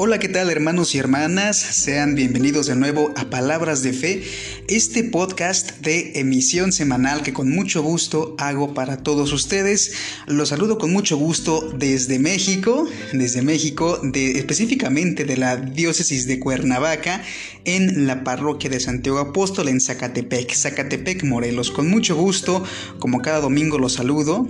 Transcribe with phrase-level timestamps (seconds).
[0.00, 1.56] Hola, ¿qué tal hermanos y hermanas?
[1.58, 4.22] Sean bienvenidos de nuevo a Palabras de Fe,
[4.68, 9.94] este podcast de emisión semanal que con mucho gusto hago para todos ustedes.
[10.28, 16.38] Los saludo con mucho gusto desde México, desde México, de, específicamente de la diócesis de
[16.38, 17.20] Cuernavaca,
[17.64, 21.72] en la parroquia de Santiago Apóstol en Zacatepec, Zacatepec, Morelos.
[21.72, 22.62] Con mucho gusto,
[23.00, 24.46] como cada domingo los saludo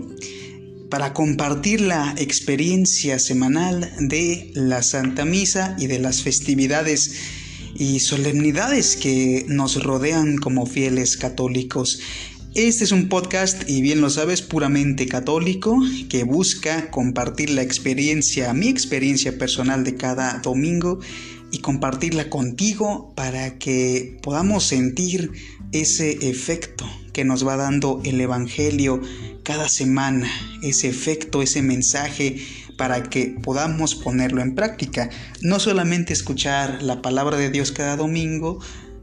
[0.90, 7.12] para compartir la experiencia semanal de la Santa Misa y de las festividades
[7.74, 12.00] y solemnidades que nos rodean como fieles católicos.
[12.58, 18.52] Este es un podcast, y bien lo sabes, puramente católico, que busca compartir la experiencia,
[18.52, 20.98] mi experiencia personal de cada domingo
[21.52, 25.30] y compartirla contigo para que podamos sentir
[25.70, 29.00] ese efecto que nos va dando el Evangelio
[29.44, 30.28] cada semana,
[30.60, 32.44] ese efecto, ese mensaje
[32.76, 35.10] para que podamos ponerlo en práctica.
[35.42, 38.58] No solamente escuchar la palabra de Dios cada domingo,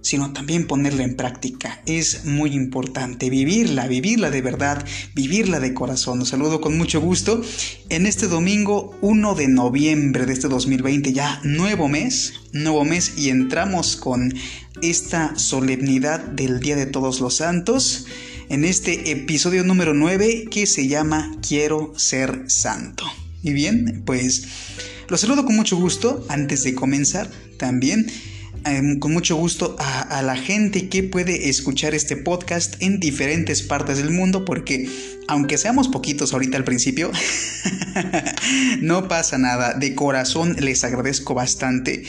[0.05, 1.81] sino también ponerla en práctica.
[1.87, 6.19] Es muy importante vivirla, vivirla de verdad, vivirla de corazón.
[6.19, 7.41] Los saludo con mucho gusto
[7.89, 13.29] en este domingo 1 de noviembre de este 2020, ya nuevo mes, nuevo mes y
[13.29, 14.31] entramos con
[14.83, 18.05] esta solemnidad del Día de Todos los Santos
[18.49, 23.05] en este episodio número 9 que se llama Quiero ser santo.
[23.41, 24.45] Y bien, pues
[25.09, 28.05] los saludo con mucho gusto antes de comenzar también
[28.65, 33.97] Em, con mucho gusto a, la gente que puede escuchar este podcast en diferentes partes
[33.97, 34.89] del mundo porque
[35.27, 37.11] aunque seamos poquitos ahorita al principio,
[38.81, 39.75] no pasa nada.
[39.75, 42.05] De corazón les agradezco bastante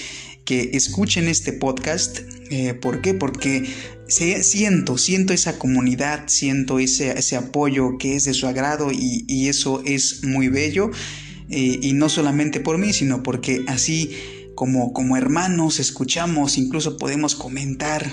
[0.46, 2.20] que escuchen este podcast.
[2.50, 3.12] Eh, ¿Por qué?
[3.12, 3.68] Porque
[4.08, 9.82] siento, siento esa comunidad, siento ese, ese apoyo que es de su agrado y, eso
[9.84, 10.90] es muy bello.
[11.50, 14.10] Eh, y no solamente por mí, sino porque así
[14.56, 18.10] como, como hermanos escuchamos, incluso podemos comentar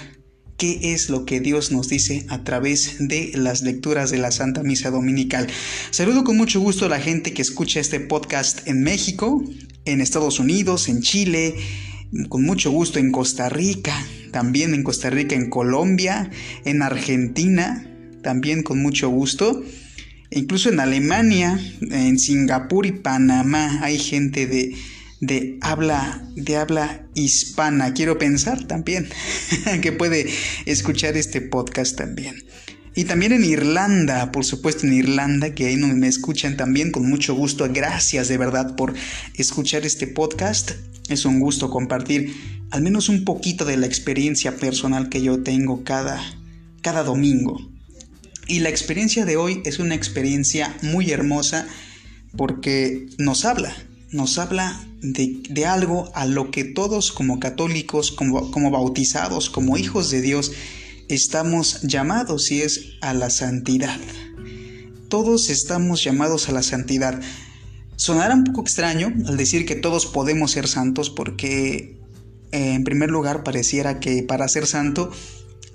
[0.57, 4.61] qué es lo que Dios nos dice a través de las lecturas de la Santa
[4.61, 5.47] Misa Dominical.
[5.89, 9.43] Saludo con mucho gusto a la gente que escucha este podcast en México,
[9.85, 11.55] en Estados Unidos, en Chile,
[12.29, 13.95] con mucho gusto en Costa Rica,
[14.31, 16.29] también en Costa Rica, en Colombia,
[16.65, 17.89] en Argentina,
[18.21, 19.63] también con mucho gusto.
[20.29, 21.59] Incluso en Alemania,
[21.89, 24.75] en Singapur y Panamá hay gente de,
[25.25, 27.93] de habla, de habla hispana.
[27.93, 29.07] Quiero pensar también
[29.81, 30.29] que puede
[30.65, 32.43] escuchar este podcast también.
[32.95, 37.33] Y también en Irlanda, por supuesto en Irlanda, que ahí me escuchan también con mucho
[37.33, 37.67] gusto.
[37.71, 38.93] Gracias de verdad por
[39.35, 40.71] escuchar este podcast.
[41.09, 42.35] Es un gusto compartir
[42.69, 46.21] al menos un poquito de la experiencia personal que yo tengo cada,
[46.81, 47.57] cada domingo.
[48.47, 51.65] Y la experiencia de hoy es una experiencia muy hermosa
[52.35, 53.73] porque nos habla,
[54.11, 60.09] nos habla de, algo a lo que todos como católicos, como, como bautizados, como hijos
[60.09, 60.53] de Dios,
[61.09, 63.99] estamos llamados y es a la santidad.
[65.09, 67.21] Todos estamos llamados a la santidad.
[67.97, 71.99] Sonará un poco extraño al decir que todos podemos ser santos porque
[72.51, 75.11] eh, en primer lugar pareciera que para ser santo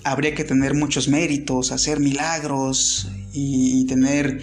[0.04, 4.40] habría que tener muchos méritos, hacer milagros y tener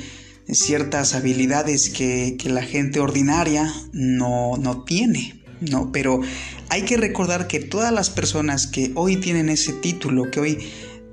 [0.49, 5.91] ciertas habilidades que, la gente ordinaria no, no tiene, ¿no?
[5.91, 6.21] Pero
[6.69, 10.59] hay que recordar que todas las personas que hoy tienen ese título, que hoy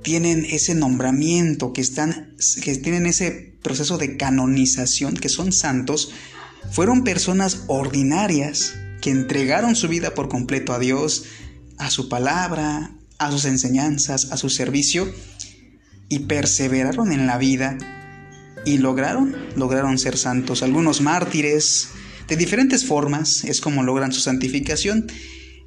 [0.03, 6.11] tienen ese nombramiento, que, están, que tienen ese proceso de canonización, que son santos,
[6.71, 11.25] fueron personas ordinarias que entregaron su vida por completo a Dios,
[11.79, 15.13] a su palabra, a sus enseñanzas, a su servicio,
[16.09, 17.79] y perseveraron en la vida
[18.65, 20.63] y lograron, lograron ser santos.
[20.63, 21.91] Algunos mártires,
[22.29, 25.07] de diferentes formas, es como logran su santificación.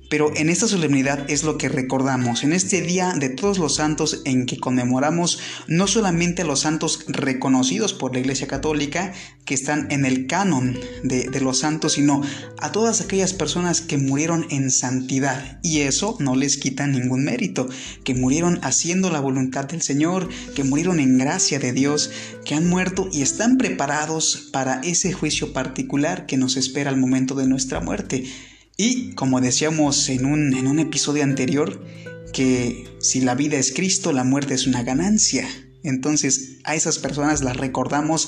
[0.10, 4.22] Pero en esta solemnidad es lo que recordamos, en este día de todos los santos
[4.26, 9.14] en que conmemoramos no solamente a los santos reconocidos por la Iglesia Católica,
[9.46, 12.22] que están en el canon de, los santos, sino
[12.60, 15.60] a todas aquellas personas que murieron en santidad.
[15.62, 17.68] Y eso no les quita ningún mérito,
[18.04, 22.12] que murieron haciendo la voluntad del Señor, que murieron en gracia de Dios,
[22.44, 27.36] que han muerto y están preparados para ese juicio particular que nos espera al momento
[27.36, 28.24] de nuestra muerte.
[28.78, 31.82] Y como decíamos en un, episodio anterior,
[32.34, 35.48] que si la vida es Cristo, la muerte es una ganancia.
[35.84, 38.28] Entonces a esas personas las recordamos,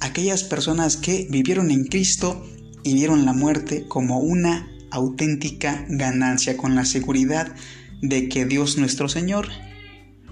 [0.00, 2.46] aquellas personas que vivieron en Cristo
[2.84, 7.54] y vieron la muerte como una auténtica ganancia, con la seguridad
[8.00, 9.48] de que Dios nuestro Señor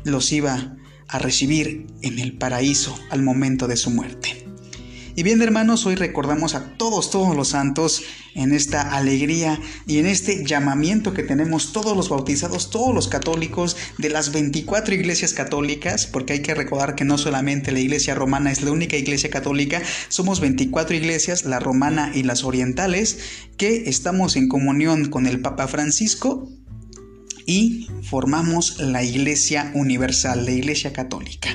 [0.04, 0.76] los iba
[1.08, 4.45] a recibir en el paraíso al momento de su muerte.
[5.18, 8.02] Y bien hermanos, hoy recordamos a todos, todos los santos
[8.34, 13.78] en esta alegría y en este llamamiento que tenemos todos los bautizados, todos los católicos
[13.96, 18.52] de las 24 iglesias católicas, porque hay que recordar que no solamente la iglesia romana
[18.52, 19.80] es la única iglesia católica,
[20.10, 23.18] somos 24 iglesias, la romana y las orientales,
[23.56, 26.46] que estamos en comunión con el Papa Francisco
[27.46, 31.48] y formamos la Iglesia Universal, la Iglesia Católica.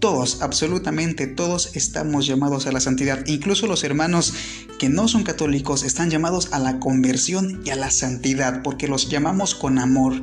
[0.00, 3.24] Todos, absolutamente todos estamos llamados a la santidad.
[3.26, 4.34] Incluso los hermanos
[4.78, 9.08] que no son católicos están llamados a la conversión y a la santidad porque los
[9.08, 10.20] llamamos con amor.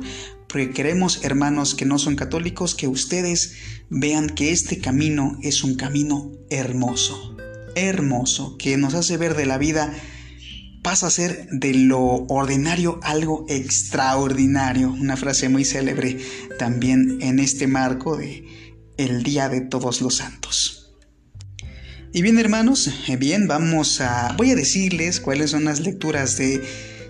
[0.48, 3.54] Porque queremos, hermanos que no son católicos, que ustedes
[3.88, 7.36] vean que este camino es un camino hermoso.
[7.74, 9.94] Hermoso, que nos hace ver de la vida
[10.82, 14.90] pasa a ser de lo ordinario algo extraordinario.
[14.90, 16.18] Una frase muy célebre
[16.58, 18.44] también en este marco de
[18.98, 20.94] el Día de Todos los Santos.
[22.12, 24.34] Y bien hermanos, eh, bien, vamos a...
[24.36, 26.62] Voy a decirles cuáles son las lecturas de,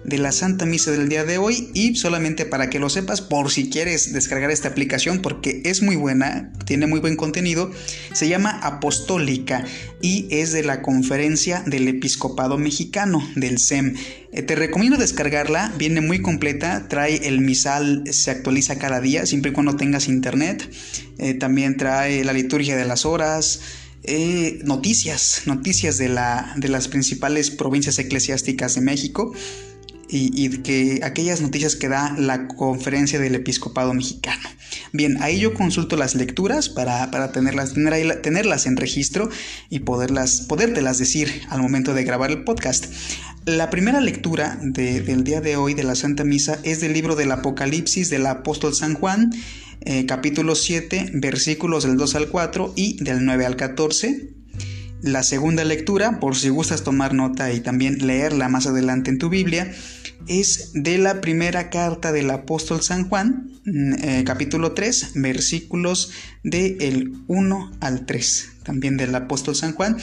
[0.05, 3.51] de la Santa Misa del día de hoy y solamente para que lo sepas, por
[3.51, 7.71] si quieres descargar esta aplicación porque es muy buena, tiene muy buen contenido,
[8.13, 9.65] se llama Apostólica
[10.01, 13.95] y es de la Conferencia del Episcopado Mexicano, del SEM.
[14.33, 19.51] Eh, te recomiendo descargarla, viene muy completa, trae el misal, se actualiza cada día, siempre
[19.51, 20.69] y cuando tengas internet.
[21.19, 23.61] Eh, también trae la liturgia de las horas,
[24.05, 29.33] eh, noticias, noticias de, la, de las principales provincias eclesiásticas de México
[30.15, 34.43] y, que aquellas noticias que da la conferencia del episcopado mexicano.
[34.93, 37.73] Bien, ahí yo consulto las lecturas para, tenerlas,
[38.23, 39.31] tenerlas en registro
[39.71, 42.87] y poderlas, podértelas decir al momento de grabar el podcast.
[43.47, 47.33] La primera lectura del día de hoy de la Santa Misa es del libro del
[47.33, 49.33] Apocalipsis del apóstol San Juan,
[49.81, 54.29] eh, capítulo 7, versículos del 2 al 4 y del 9 al 14.
[55.03, 59.29] La segunda lectura, por si gustas tomar nota y también leerla más adelante en tu
[59.29, 59.75] Biblia,
[60.27, 66.11] es de la primera carta del apóstol San Juan, mm, eh, capítulo 3, versículos
[66.43, 69.97] del 1 al 3, también del apóstol San Juan.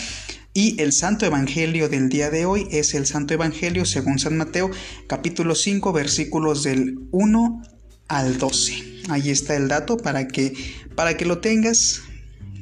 [0.54, 4.71] Y el Santo Evangelio del día de hoy es el Santo Evangelio según San Mateo,
[5.07, 7.62] capítulo 5, versículos del 1
[8.07, 8.74] al 12.
[9.10, 10.54] Ahí está el dato para que,
[10.95, 12.01] para que lo tengas,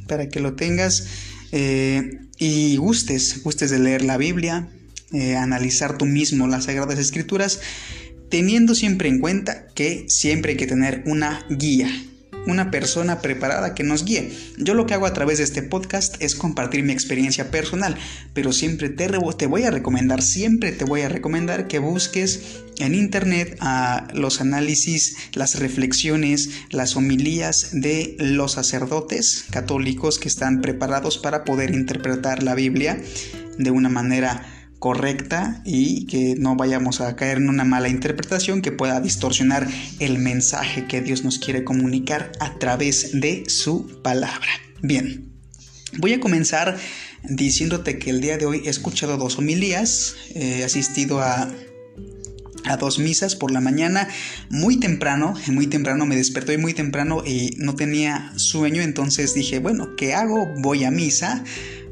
[0.08, 1.08] para que lo tengas
[1.52, 4.70] eh, y gustes, gustes de leer la Biblia,
[5.14, 7.62] eh, analizar tú mismo las Sagradas Escrituras,
[8.30, 11.90] teniendo siempre en cuenta que siempre hay que tener una guía,
[12.46, 14.32] una persona preparada que nos guíe.
[14.58, 17.98] Yo lo que hago a través de este podcast es compartir mi experiencia personal,
[18.34, 19.08] pero siempre te,
[19.38, 24.42] te voy a recomendar, siempre te voy a recomendar que busques en internet a los
[24.42, 32.44] análisis, las reflexiones, las homilías de los sacerdotes católicos que están preparados para poder interpretar
[32.44, 33.02] la Biblia
[33.58, 38.72] de una manera correcta y que no vayamos a caer en una mala interpretación que
[38.72, 39.68] pueda distorsionar
[40.00, 44.48] el mensaje que Dios nos quiere comunicar a través de su palabra.
[44.82, 45.32] Bien,
[45.98, 46.78] voy a comenzar
[47.24, 51.52] diciéndote que el día de hoy he escuchado dos homilías, he asistido a
[52.70, 54.08] a dos misas por la mañana
[54.50, 59.96] muy temprano, muy temprano me desperté muy temprano y no tenía sueño, entonces dije, bueno,
[59.96, 60.54] ¿qué hago?
[60.58, 61.44] Voy a misa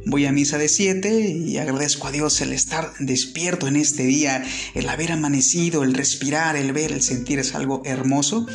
[0.08, 4.44] Voy a misa de 7 y agradezco a Dios el estar despierto en este día,
[4.76, 8.46] el haber amanecido, el respirar, el ver, el sentir es algo hermoso.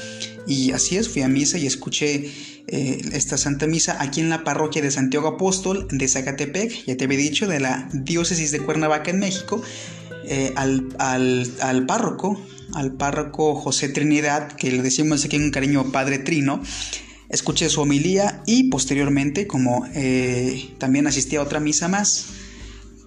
[0.46, 2.30] Y así es, fui a misa y escuché
[2.68, 7.04] eh, esta Santa Misa aquí en la parroquia de Santiago Apóstol de Zacatepec, ya te
[7.04, 9.60] había dicho, de la diócesis de Cuernavaca en México,
[10.26, 12.40] eh, al, al párroco,
[12.74, 16.62] al párroco José Trinidad, que le decimos aquí en un cariño Padre Trino,
[17.30, 22.26] Escuché su homilía y posteriormente, como eh, también asistí a otra misa más,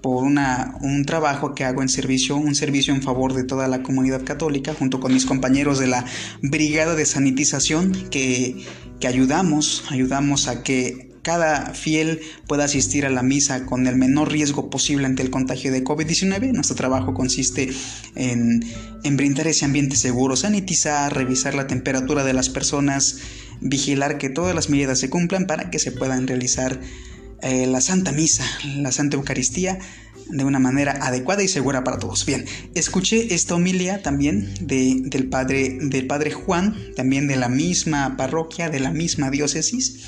[0.02, 3.84] por una, un trabajo que hago en servicio, un servicio en favor de toda la
[3.84, 6.06] comunidad católica, junto con mis compañeros de la
[6.42, 8.66] Brigada de Sanitización, que,
[9.00, 14.30] que ayudamos, ayudamos a que cada fiel pueda asistir a la misa con el menor
[14.30, 16.52] riesgo posible ante el contagio de COVID-19.
[16.52, 17.72] Nuestro trabajo consiste
[18.16, 18.62] en,
[19.04, 23.20] en, brindar ese ambiente seguro, sanitizar, revisar la temperatura de las personas,
[23.62, 26.80] vigilar que todas las medidas se cumplan para que se puedan realizar
[27.42, 28.46] eh, la Santa Misa,
[28.78, 29.80] la Santa Eucaristía
[30.30, 32.26] de una manera adecuada y segura para todos.
[32.26, 32.46] Bien,
[32.76, 38.70] escuché esta homilia también de, del, padre, del padre Juan, también de la misma parroquia,
[38.70, 40.00] de la misma diócesis.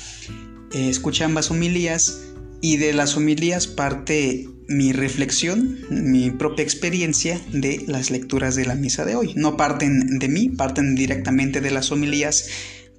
[0.72, 2.20] Eh, escuché ambas homilías
[2.62, 8.74] y de las homilías parte mi reflexión, mi propia experiencia de las lecturas de la
[8.74, 9.32] misa de hoy.
[9.36, 12.48] No parten de mí, parten directamente de las homilías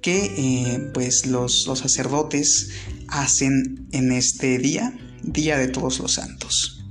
[0.02, 2.70] que eh, pues los, sacerdotes
[3.08, 6.84] hacen en este día Día de Todos los Santos.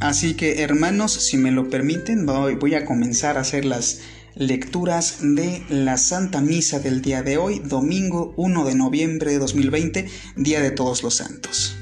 [0.00, 4.00] Así que hermanos, si me lo permiten, voy a comenzar a hacer las
[4.34, 10.08] lecturas de la Santa Misa del día de hoy, domingo 1 de noviembre de 2020,
[10.36, 11.76] Día de Todos los Santos.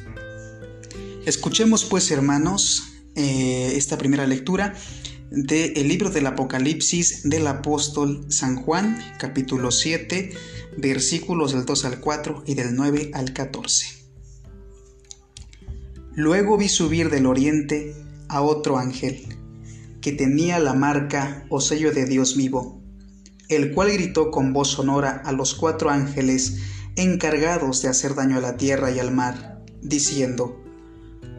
[1.27, 2.85] Escuchemos pues hermanos
[3.17, 4.75] eh, esta primera lectura
[5.31, 10.33] del libro del Apocalipsis del apóstol San Juan, capítulo 7,
[10.77, 13.87] versículos del 2 al 4 y del 9 al 14.
[16.15, 17.95] Luego vi subir del oriente
[18.29, 19.27] a otro ángel,
[20.01, 22.81] que tenía la marca o sello de Dios vivo,
[23.49, 26.59] el cual gritó con voz sonora a los cuatro ángeles
[26.97, 30.64] encargados de hacer daño a la tierra y al mar, diciendo,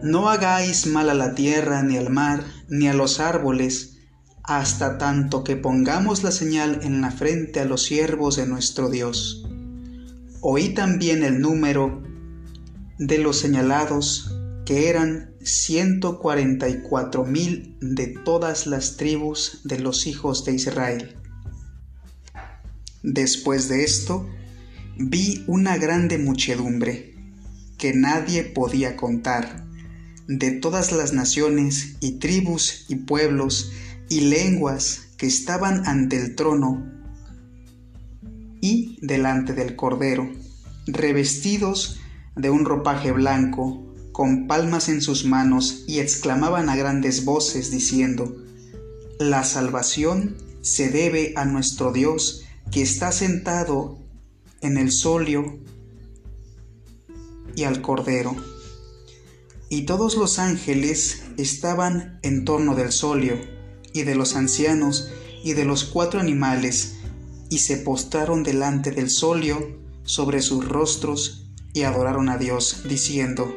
[0.05, 3.97] No hagáis mal a la tierra, ni al mar, ni a los árboles,
[4.43, 9.47] hasta tanto que pongamos la señal en la frente a los siervos de nuestro Dios.
[10.41, 12.03] Oí también el número
[12.99, 14.31] de los señalados,
[14.63, 20.53] que eran ciento cuarenta y cuatro mil de todas las tribus de los hijos de
[20.53, 21.15] Israel.
[23.01, 24.29] Después de esto,
[24.99, 27.15] vi una grande muchedumbre,
[27.79, 29.65] que nadie podía contar,
[30.27, 33.71] de todas las naciones y tribus y pueblos
[34.09, 36.83] y lenguas que estaban ante el trono
[38.61, 40.29] y delante del Cordero,
[40.87, 41.99] revestidos
[42.35, 48.35] de un ropaje blanco, con palmas en sus manos, y exclamaban a grandes voces diciendo,
[49.19, 53.99] La salvación se debe a nuestro Dios que está sentado
[54.61, 55.59] en el solio
[57.55, 58.35] y al Cordero.
[59.69, 63.39] Y todos los ángeles estaban en torno del solio,
[63.93, 65.09] y de los ancianos
[65.43, 66.95] y de los cuatro animales,
[67.49, 73.55] y se postraron delante del solio sobre sus rostros y adoraron a Dios, diciendo,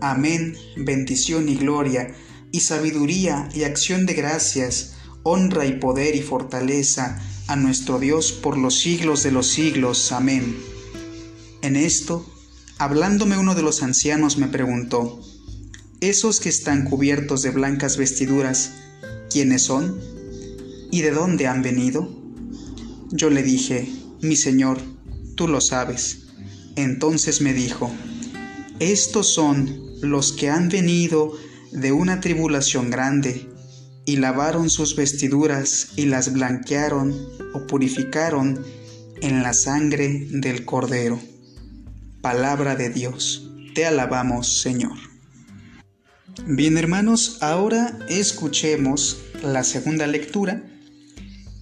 [0.00, 2.14] Amén, bendición y gloria,
[2.52, 8.56] y sabiduría y acción de gracias, honra y poder y fortaleza a nuestro Dios por
[8.56, 10.12] los siglos de los siglos.
[10.12, 10.56] Amén.
[11.62, 12.24] En esto,
[12.78, 15.20] hablándome uno de los ancianos me preguntó,
[16.00, 18.72] Esos que están cubiertos de blancas vestiduras,
[19.30, 19.98] ¿quiénes son?
[20.90, 22.08] ¿Y de dónde han venido?
[23.10, 23.90] Yo le dije,
[24.22, 24.78] mi Señor,
[25.34, 26.26] tú lo sabes.
[26.76, 27.90] Entonces me dijo,
[28.78, 31.32] estos son los que han venido
[31.72, 33.48] de una tribulación grande,
[34.04, 37.14] y lavaron sus vestiduras y las blanquearon
[37.52, 38.58] o purificaron
[39.20, 41.20] en la sangre del Cordero.
[42.20, 44.96] Palabra de Dios, te alabamos Señor.
[46.46, 50.64] Bien hermanos, ahora escuchemos la segunda lectura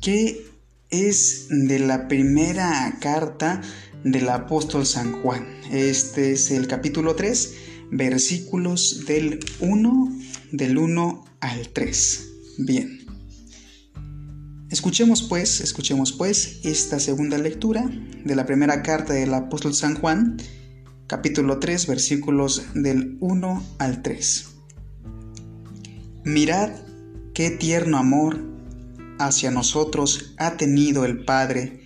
[0.00, 0.46] que
[0.88, 3.60] es de la primera carta
[4.02, 5.46] del apóstol San Juan.
[5.70, 7.54] Este es el capítulo 3,
[7.90, 10.18] versículos del 1
[10.52, 12.28] del 1 al 3.
[12.58, 13.05] Bien.
[14.68, 17.88] Escuchemos pues, escuchemos pues esta segunda lectura
[18.24, 20.38] de la primera carta del apóstol San Juan,
[21.06, 24.46] capítulo 3, versículos del 1 al 3.
[26.24, 26.70] Mirad
[27.32, 28.40] qué tierno amor
[29.20, 31.82] hacia nosotros ha tenido el Padre,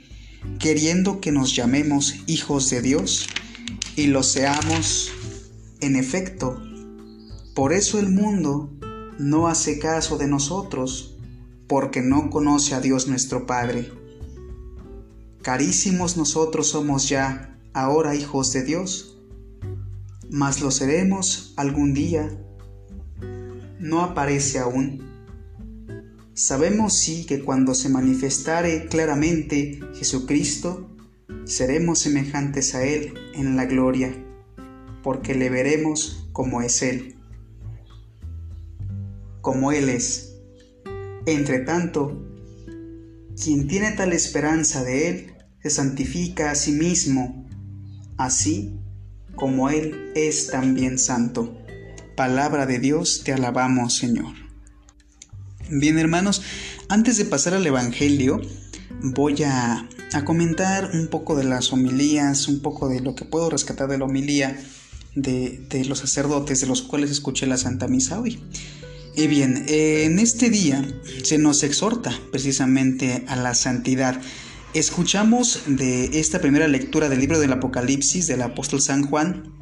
[0.59, 3.27] queriendo que nos llamemos hijos de Dios
[3.95, 5.13] y lo seamos
[5.81, 6.63] en efecto.
[7.55, 8.71] Por eso el mundo
[9.19, 11.10] no hace caso de nosotros,
[11.71, 13.93] porque no conoce a Dios nuestro Padre.
[15.41, 19.17] Carísimos nosotros somos ya ahora hijos de Dios,
[20.29, 22.29] mas lo seremos algún día
[23.79, 25.01] no aparece aún.
[26.35, 30.91] Sabemos sí que cuando se manifestare claramente Jesucristo,
[31.45, 34.13] seremos semejantes a Él en la gloria,
[35.05, 37.15] porque le veremos como es Él,
[39.41, 40.30] como Él es.
[41.27, 42.27] Entre tanto,
[43.43, 47.47] quien tiene tal esperanza de Él, se santifica a sí mismo,
[48.17, 48.79] así
[49.35, 51.57] como Él es también santo.
[52.17, 54.35] Palabra de Dios, te alabamos Señor.
[55.71, 56.43] Bien hermanos,
[56.89, 58.41] antes de pasar al Evangelio,
[59.03, 59.89] voy a,
[60.25, 64.07] comentar un poco de las homilías, un poco de lo que puedo rescatar de la
[64.07, 64.59] homilía
[65.15, 68.43] de, de los sacerdotes de los cuales escuché la Santa Misa hoy.
[69.17, 70.87] Y bien, en este día
[71.23, 74.21] se nos exhorta precisamente a la santidad.
[74.73, 79.53] Escuchamos de esta primera lectura del libro del Apocalipsis del apóstol San Juan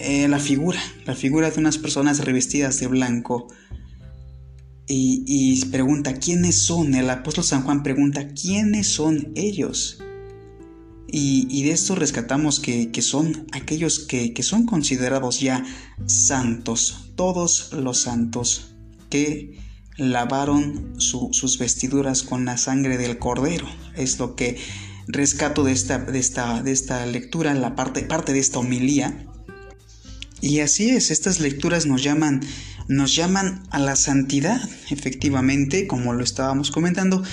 [0.00, 3.48] eh, la figura, la figura de unas personas revestidas de blanco.
[4.86, 6.94] Y, y, pregunta, ¿quiénes son?
[6.94, 9.98] El apóstol San Juan pregunta, ¿quiénes son ellos?
[11.10, 15.64] Y, de esto rescatamos que, son aquellos que, son considerados ya
[16.06, 18.76] santos, todos los santos
[19.10, 19.58] que
[19.96, 23.66] lavaron sus vestiduras con la sangre del cordero.
[23.96, 24.56] Es lo que
[25.08, 29.26] rescato de esta, de esta, de esta lectura, la parte, parte de esta homilía.
[30.40, 32.40] Y así es, estas lecturas nos llaman,
[32.86, 37.24] nos llaman a la santidad, efectivamente, como lo estábamos comentando,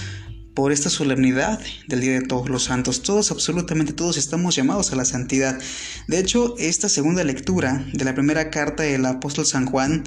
[0.55, 3.03] por esta solemnidad del Día de Todos los Santos.
[3.03, 5.59] Todos, absolutamente todos estamos llamados a la santidad.
[6.07, 10.03] De hecho, esta segunda lectura de la primera carta del apóstol San Juan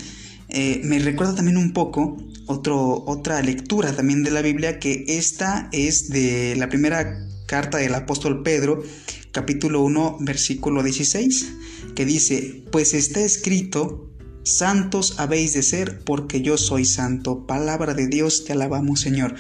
[0.49, 6.09] eh, me recuerda también un poco otra lectura también de la Biblia, que esta es
[6.09, 8.83] de la primera carta del apóstol Pedro,
[9.31, 11.47] capítulo 1, versículo 16,
[11.95, 14.11] que dice, pues está escrito,
[14.43, 17.47] santos habéis de ser porque yo soy santo.
[17.47, 19.35] Palabra de Dios, te alabamos Señor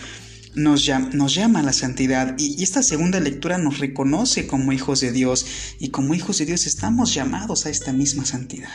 [0.59, 5.47] nos llama, la santidad y, esta segunda lectura nos reconoce como hijos de Dios
[5.79, 8.71] y como hijos de Dios estamos llamados a esta misma santidad.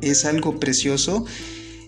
[0.00, 1.24] Es algo precioso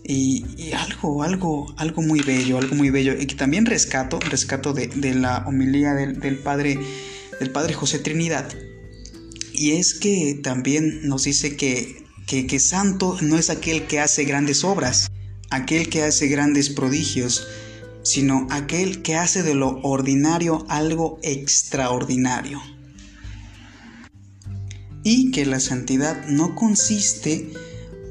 [0.02, 5.14] y, algo, algo, algo muy bello, algo muy bello y que también rescato, rescato de,
[5.14, 6.78] la homilía del, padre,
[7.38, 8.48] del Padre José Trinidad.
[9.52, 14.24] Y es que también nos dice que, que, que santo no es aquel que hace
[14.24, 15.10] grandes obras,
[15.50, 17.46] aquel que hace grandes prodigios,
[18.04, 22.62] sino aquel que hace de lo ordinario algo extraordinario.
[25.02, 27.50] Y que la santidad no consiste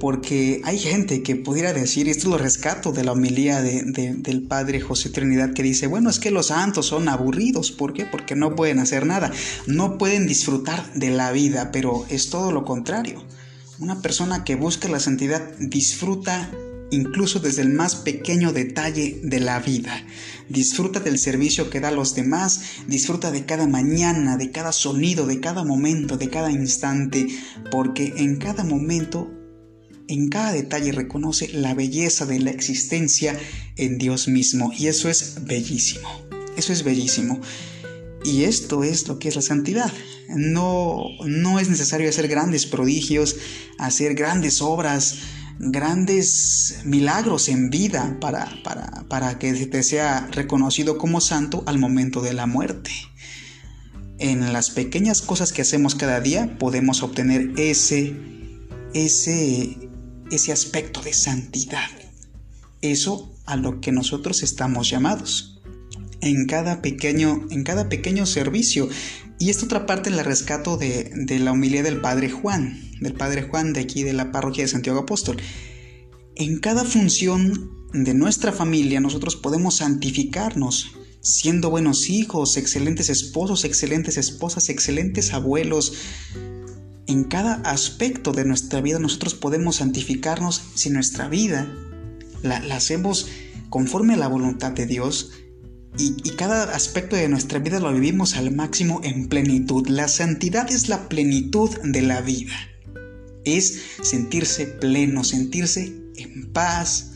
[0.04, 5.10] porque hay gente que pudiera decir, esto lo rescato de la homilía del padre José
[5.10, 8.06] Trinidad, que dice, bueno, es que los santos son aburridos, ¿por qué?
[8.06, 9.32] Porque no pueden hacer nada,
[9.66, 13.24] no pueden disfrutar de la vida, pero es todo lo contrario.
[13.80, 16.52] Una persona que busca la santidad disfruta
[16.94, 20.06] incluso desde el más pequeño detalle de la vida.
[20.50, 25.26] Disfruta del servicio que da a los demás, disfruta de cada mañana, de cada sonido,
[25.26, 27.28] de cada momento, de cada instante,
[27.72, 29.32] porque en cada momento,
[30.08, 33.38] en cada detalle reconoce la belleza de la existencia
[33.78, 34.72] en Dios mismo.
[34.78, 36.10] Y eso es bellísimo,
[36.56, 37.40] eso es bellísimo.
[38.24, 39.92] Y esto es lo que es la santidad.
[40.30, 43.36] No, no es necesario hacer grandes prodigios,
[43.78, 45.18] hacer grandes obras,
[45.60, 48.50] grandes milagros en vida para,
[49.08, 52.92] para, que te sea reconocido como santo al momento de la muerte.
[54.20, 58.16] En las pequeñas cosas que hacemos cada día podemos obtener ese,
[58.94, 59.78] ese,
[60.32, 61.90] ese aspecto de santidad.
[62.82, 65.62] Eso a lo que nosotros estamos llamados.
[66.22, 68.88] En cada pequeño, en cada pequeño servicio.
[69.44, 73.74] Y esta otra parte la rescato de, la humildad del Padre Juan del Padre Juan
[73.74, 75.36] de aquí de la parroquia de Santiago Apóstol.
[76.38, 84.16] En cada función de nuestra familia nosotros podemos santificarnos, siendo buenos hijos, excelentes esposos, excelentes
[84.16, 85.92] esposas, excelentes abuelos.
[87.08, 91.68] En cada aspecto de nuestra vida nosotros podemos santificarnos si nuestra vida
[92.44, 93.28] la, hacemos
[93.70, 95.32] conforme a la voluntad de Dios
[95.98, 99.88] y, cada aspecto de nuestra vida lo vivimos al máximo en plenitud.
[99.88, 102.54] La santidad es la plenitud de la vida
[103.46, 107.12] es sentirse pleno, sentirse en paz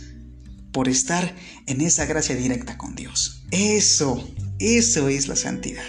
[0.72, 1.36] por estar
[1.66, 3.44] en esa gracia directa con Dios.
[3.52, 4.28] Eso,
[4.60, 5.84] eso es la santidad.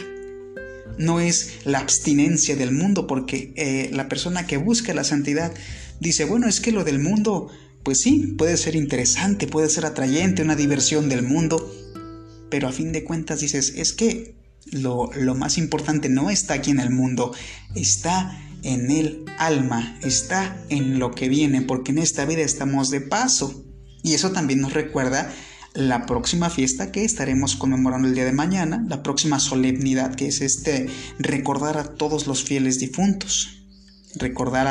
[0.96, 5.52] No es la abstinencia del mundo, porque eh, la persona que busca la santidad
[6.00, 7.48] dice, bueno, es que lo del mundo,
[7.82, 11.72] pues sí, puede ser interesante, puede ser atrayente, una diversión del mundo,
[12.50, 14.34] pero a fin de cuentas dices, es que
[14.70, 17.34] lo, lo más importante no está aquí en el mundo,
[17.74, 23.00] está en el alma, está en lo que viene, porque en esta vida estamos de
[23.00, 23.64] paso.
[24.02, 25.32] Y eso también nos recuerda
[25.74, 30.40] la próxima fiesta que estaremos conmemorando el día de mañana, la próxima solemnidad que es
[30.40, 33.57] este recordar a todos los fieles difuntos.
[34.18, 34.66] Recordar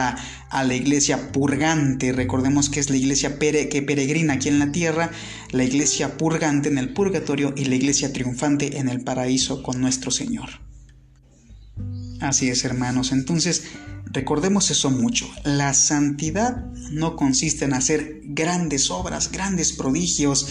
[0.49, 5.11] a, la iglesia purgante, recordemos que es la iglesia que peregrina aquí en la tierra,
[5.51, 10.11] la iglesia purgante en el purgatorio y la iglesia triunfante en el paraíso con nuestro
[10.11, 10.49] Señor.
[12.19, 13.11] Así es, hermanos.
[13.11, 13.63] Entonces,
[14.05, 15.29] recordemos eso mucho.
[15.43, 20.47] La santidad no consiste en hacer grandes obras, grandes prodigios,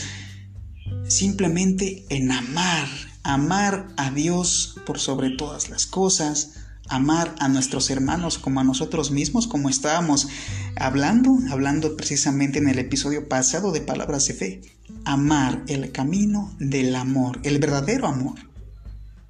[1.08, 2.88] simplemente en amar,
[3.22, 9.10] amar a Dios por sobre todas las cosas, amar a nuestros hermanos como a nosotros
[9.10, 10.28] mismos, como estábamos
[10.76, 14.62] hablando, hablando precisamente en el episodio pasado de Palabras de Fe.
[15.04, 18.38] Amar el camino del amor, el verdadero amor.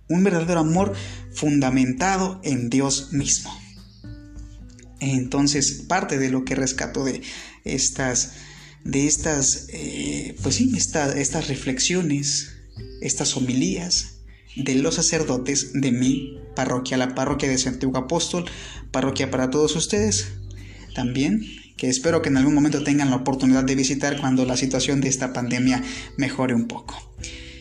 [0.08, 0.94] Un verdadero amor
[1.32, 3.50] fundamentado en Dios mismo.
[5.00, 7.22] Entonces, parte de lo que rescato de
[7.64, 8.32] estas,
[8.84, 12.52] de estas, eh, pues sí, estas reflexiones,
[13.00, 14.16] estas homilías
[14.56, 18.46] de los sacerdotes de mi parroquia, la parroquia de Santiago Apóstol,
[18.90, 20.32] parroquia para todos ustedes.
[20.96, 21.42] También
[21.76, 25.08] que espero que en algún momento tengan la oportunidad de visitar cuando la situación de
[25.08, 25.82] esta pandemia
[26.16, 26.96] mejore un poco.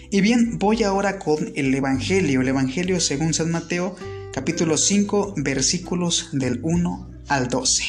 [0.09, 3.95] Y bien, voy ahora con el Evangelio, el Evangelio según San Mateo,
[4.33, 7.83] capítulo 5, versículos del 1 al 12.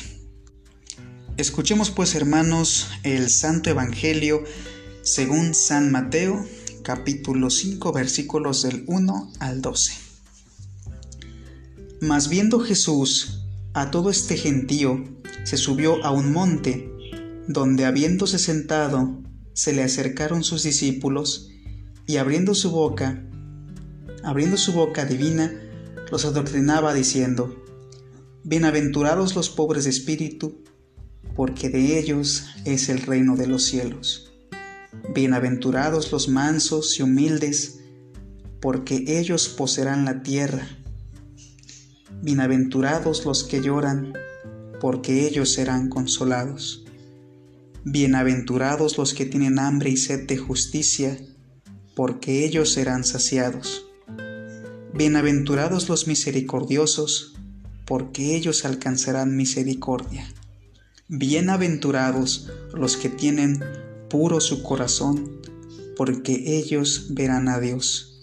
[1.37, 4.43] Escuchemos pues hermanos el Santo Evangelio
[5.03, 6.45] según San Mateo,
[6.83, 10.06] capítulo 5, versículos del 1 al 12.
[12.01, 15.03] Mas viendo Jesús a todo este gentío,
[15.45, 16.93] se subió a un monte,
[17.49, 19.23] donde habiéndose sentado,
[19.55, 21.51] se le acercaron sus discípulos,
[22.07, 23.25] y abriendo su boca,
[24.23, 25.53] abriendo su boca divina,
[26.11, 27.65] los adoctrinaba diciendo,
[28.45, 30.63] Bienaventurados los pobres de espíritu,
[31.35, 34.33] porque de ellos es el reino de los cielos.
[35.15, 37.81] Bienaventurados los mansos y humildes,
[38.61, 40.69] porque ellos poseerán la tierra.
[42.23, 44.15] Bienaventurados los que lloran,
[44.81, 46.85] porque ellos serán consolados.
[47.85, 51.19] Bienaventurados los que tienen hambre y sed de justicia,
[51.95, 53.87] porque ellos serán saciados.
[54.95, 57.35] Bienaventurados los misericordiosos,
[57.85, 60.27] porque ellos alcanzarán misericordia.
[61.09, 63.63] Bienaventurados los que tienen
[64.09, 65.43] puro su corazón,
[65.97, 68.23] porque ellos verán a Dios.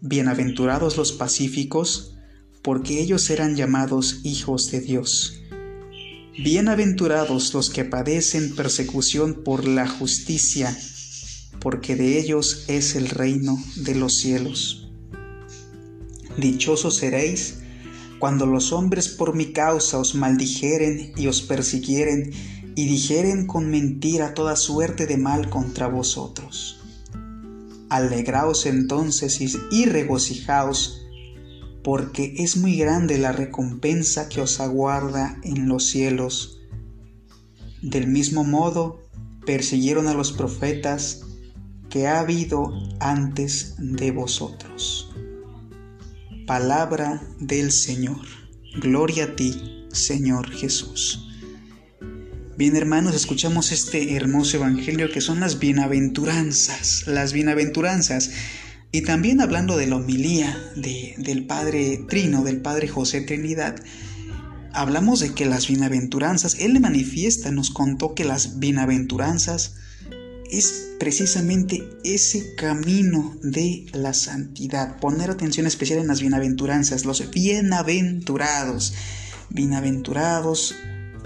[0.00, 2.16] Bienaventurados los pacíficos,
[2.62, 5.40] porque ellos serán llamados hijos de Dios.
[6.38, 10.74] Bienaventurados los que padecen persecución por la justicia,
[11.60, 14.90] porque de ellos es el reino de los cielos.
[16.38, 17.56] Dichosos seréis
[18.18, 22.30] cuando los hombres por mi causa os maldijeren y os persiguieren
[22.76, 26.80] y dijeren con mentira toda suerte de mal contra vosotros.
[27.90, 29.38] Alegraos entonces
[29.70, 31.01] y regocijaos,
[31.82, 36.60] porque es muy grande la recompensa que os aguarda en los cielos.
[37.82, 39.02] Del mismo modo,
[39.44, 41.22] persiguieron a los profetas
[41.90, 45.10] que ha habido antes de vosotros.
[46.46, 48.20] Palabra del Señor.
[48.80, 51.28] Gloria a ti, Señor Jesús.
[52.56, 58.30] Bien hermanos, escuchamos este hermoso evangelio que son las bienaventuranzas, las bienaventuranzas.
[58.94, 63.76] Y también hablando de la homilía del Padre Trino, del Padre José Trinidad,
[64.74, 69.76] hablamos de que las bienaventuranzas, Él le manifiesta, nos contó que las bienaventuranzas
[70.50, 75.00] es precisamente ese camino de la santidad.
[75.00, 78.92] Poner atención especial en las bienaventuranzas, los bienaventurados.
[79.48, 80.74] Bienaventurados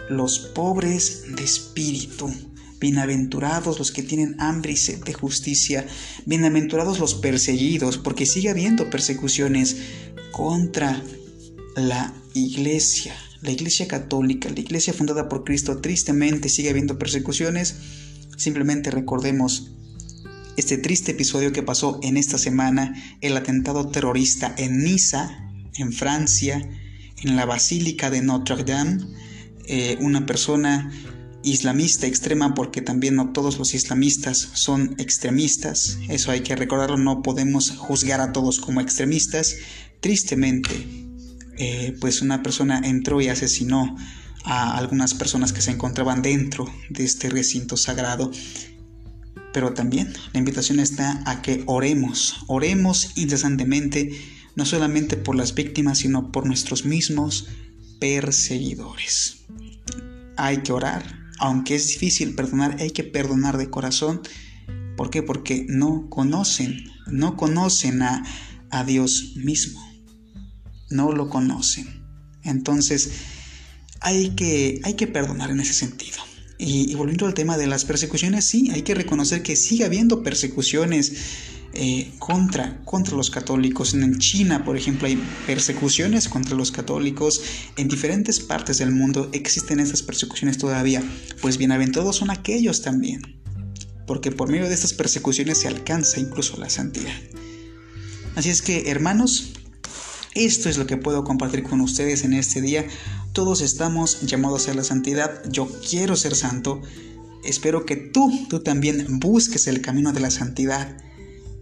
[0.08, 2.32] los pobres de espíritu.
[2.78, 5.86] Bienaventurados los que tienen hambre y sed de justicia.
[6.24, 9.76] Bienaventurados los perseguidos, porque sigue habiendo persecuciones
[10.32, 11.02] contra
[11.74, 13.14] la iglesia.
[13.42, 17.76] La iglesia católica, la iglesia fundada por Cristo, tristemente sigue habiendo persecuciones
[18.36, 19.70] Simplemente recordemos
[20.56, 26.68] este triste episodio que pasó en esta semana, el atentado terrorista en Niza, en Francia,
[27.22, 29.04] en la Basílica de Notre Dame,
[29.66, 30.92] eh, una persona
[31.46, 37.22] islamista extrema, porque también no todos los islamistas son extremistas, eso hay que recordarlo, no
[37.22, 39.54] podemos juzgar a todos como extremistas.
[40.00, 40.74] Tristemente,
[41.56, 43.96] eh, pues una persona entró y asesinó
[44.44, 48.30] a algunas personas que se encontraban dentro de este recinto sagrado.
[49.52, 54.10] Pero también la invitación está a que oremos, oremos incesantemente,
[54.56, 57.46] no solamente por las víctimas, sino por nuestros mismos
[58.00, 59.44] perseguidores.
[60.36, 64.22] Hay que orar, aunque es difícil perdonar, hay que perdonar de corazón.
[64.96, 65.22] ¿Por qué?
[65.22, 68.24] Porque no conocen, no conocen a,
[68.70, 69.80] a Dios mismo,
[70.90, 72.04] no lo conocen.
[72.42, 73.10] Entonces,
[74.00, 76.18] hay que, hay que perdonar en ese sentido.
[76.58, 81.12] Y, volviendo al tema de las persecuciones, sí, hay que reconocer que sigue habiendo persecuciones
[81.78, 83.92] eh, contra, contra los católicos.
[83.92, 87.42] En China, por ejemplo, hay persecuciones contra los católicos.
[87.76, 91.02] En diferentes partes del mundo existen estas persecuciones todavía.
[91.42, 93.20] Pues bienaventurados son aquellos también.
[94.06, 97.12] Porque por medio de estas persecuciones se alcanza incluso la santidad.
[98.36, 99.52] Así es que, hermanos,
[100.34, 102.86] esto es lo que puedo compartir con ustedes en este día.
[103.34, 105.42] Todos estamos llamados a la santidad.
[105.50, 106.80] Yo quiero ser santo.
[107.44, 110.96] Espero que tú, tú también busques el camino de la santidad.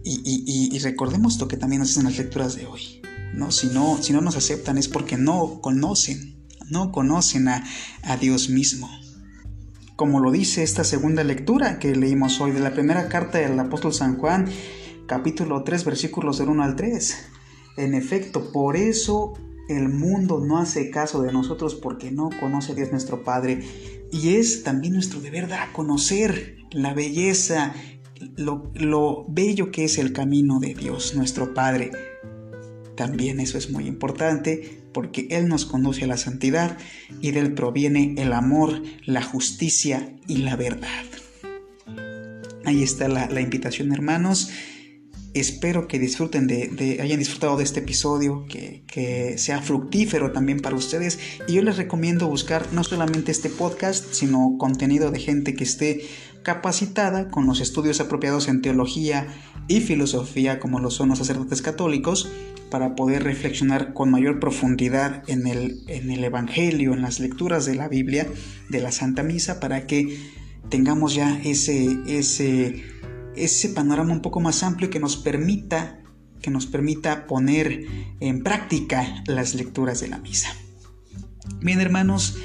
[0.07, 3.01] Y, recordemos lo que también nos dicen las lecturas de hoy.
[3.33, 3.51] ¿no?
[3.51, 6.37] Si, no, si no nos aceptan es porque no conocen,
[6.69, 7.63] no conocen a,
[8.03, 8.87] a Dios mismo.
[9.95, 13.93] Como lo dice esta segunda lectura que leímos hoy de la primera carta del apóstol
[13.93, 14.47] San Juan,
[15.07, 17.17] capítulo 3, versículos del 1 al 3.
[17.77, 19.33] En efecto, por eso
[19.69, 23.63] el mundo no hace caso de nosotros porque no conoce a Dios nuestro Padre.
[24.11, 27.73] Y es también nuestro deber dar a conocer la belleza,
[28.35, 31.91] lo, lo bello que es el camino de Dios nuestro Padre.
[32.95, 36.77] También eso es muy importante porque Él nos conduce a la santidad
[37.19, 41.03] y de Él proviene el amor, la justicia y la verdad.
[42.65, 44.49] Ahí está la, invitación hermanos.
[45.33, 51.19] Espero que disfruten de, hayan disfrutado de este episodio, que, sea fructífero también para ustedes.
[51.47, 56.07] Y yo les recomiendo buscar no solamente este podcast, sino contenido de gente que esté
[56.45, 59.27] capacitada con los estudios apropiados en teología
[59.67, 62.29] y filosofía, como lo son los sacerdotes católicos,
[62.69, 67.73] para poder reflexionar con mayor profundidad en el, en el Evangelio, en las lecturas de
[67.73, 68.27] la Biblia,
[68.69, 70.19] de la Santa Misa, para que
[70.69, 72.83] tengamos ya ese, ese,
[73.35, 75.99] ese panorama un poco más amplio que nos permita
[76.41, 77.87] que nos permita poner
[78.19, 80.49] en práctica las lecturas de la misa.
[81.59, 82.37] Bien hermanos,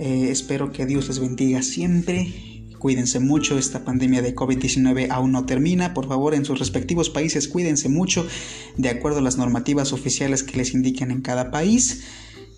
[0.00, 2.53] eh, espero que Dios les bendiga siempre
[2.84, 5.94] Cuídense mucho, esta pandemia de COVID-19 aún no termina.
[5.94, 8.26] Por favor, en sus respectivos países cuídense mucho
[8.76, 12.04] de acuerdo a las normativas oficiales que les indiquen en cada país.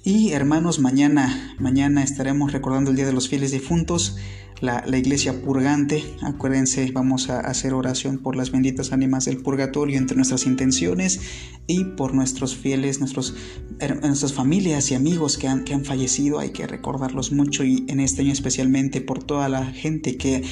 [0.06, 4.16] Y hermanos, mañana, mañana estaremos recordando el Día de los Fieles Difuntos
[4.60, 6.04] la, iglesia purgante.
[6.22, 11.20] Acuérdense, vamos a hacer oración por las benditas ánimas del purgatorio entre nuestras intenciones
[11.66, 13.34] y por nuestros fieles, nuestros,
[14.00, 16.38] nuestras familias y amigos que han, que han fallecido.
[16.38, 20.44] Hay que recordarlos mucho y en este año especialmente por toda la gente que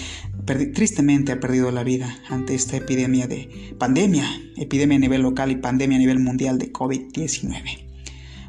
[0.75, 5.57] tristemente ha perdido la vida ante esta epidemia de pandemia, epidemia a nivel local y
[5.59, 7.84] pandemia a nivel mundial de COVID-19.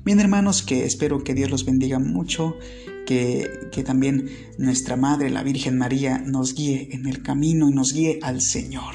[0.06, 2.60] Bien hermanos, que espero que Dios los bendiga mucho
[3.08, 3.50] que,
[3.84, 8.40] también nuestra Madre, la Virgen María, nos guíe en el camino y nos guíe al
[8.40, 8.94] Señor.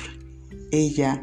[0.71, 1.21] Ella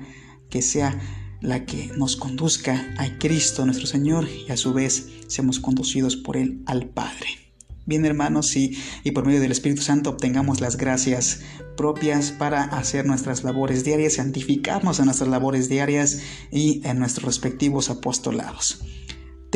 [0.49, 0.99] que sea
[1.39, 6.35] la que nos conduzca a Cristo nuestro Señor y a su vez seamos conducidos por
[6.35, 7.53] Él al Padre.
[7.85, 11.43] Bien hermanos, y, y por medio del Espíritu Santo obtengamos las gracias
[11.77, 16.19] propias para hacer nuestras labores diarias, santificarnos en nuestras labores diarias
[16.51, 18.81] y en nuestros respectivos apostolados.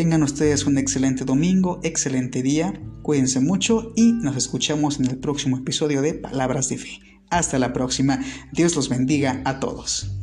[0.01, 5.57] Tengan ustedes un excelente domingo, excelente día, cuídense mucho y nos escuchamos en el próximo
[5.57, 6.99] episodio de Palabras de Fe.
[7.29, 8.19] Hasta la próxima,
[8.51, 10.20] Dios los bendiga a todos.